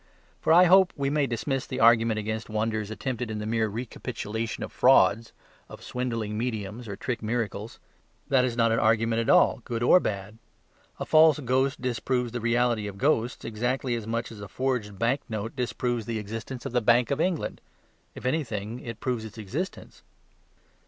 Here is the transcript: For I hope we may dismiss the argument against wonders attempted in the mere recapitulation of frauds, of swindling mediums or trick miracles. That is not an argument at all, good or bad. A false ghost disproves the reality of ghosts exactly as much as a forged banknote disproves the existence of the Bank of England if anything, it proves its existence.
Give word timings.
For 0.41 0.51
I 0.51 0.63
hope 0.63 0.93
we 0.95 1.11
may 1.11 1.27
dismiss 1.27 1.67
the 1.67 1.79
argument 1.79 2.17
against 2.17 2.49
wonders 2.49 2.89
attempted 2.89 3.29
in 3.29 3.37
the 3.37 3.45
mere 3.45 3.67
recapitulation 3.67 4.63
of 4.63 4.71
frauds, 4.71 5.31
of 5.69 5.83
swindling 5.83 6.39
mediums 6.39 6.87
or 6.87 6.95
trick 6.95 7.21
miracles. 7.21 7.77
That 8.27 8.43
is 8.43 8.57
not 8.57 8.71
an 8.71 8.79
argument 8.79 9.19
at 9.19 9.29
all, 9.29 9.61
good 9.63 9.83
or 9.83 9.99
bad. 9.99 10.39
A 10.99 11.05
false 11.05 11.37
ghost 11.39 11.81
disproves 11.83 12.31
the 12.31 12.41
reality 12.41 12.87
of 12.87 12.97
ghosts 12.97 13.45
exactly 13.45 13.93
as 13.93 14.07
much 14.07 14.31
as 14.31 14.41
a 14.41 14.47
forged 14.47 14.97
banknote 14.97 15.55
disproves 15.55 16.07
the 16.07 16.17
existence 16.17 16.65
of 16.65 16.71
the 16.71 16.81
Bank 16.81 17.11
of 17.11 17.21
England 17.21 17.61
if 18.15 18.25
anything, 18.25 18.79
it 18.79 19.01
proves 19.01 19.23
its 19.23 19.37
existence. 19.37 20.01